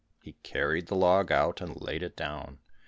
[0.23, 2.57] He carried the log out, and laid it down.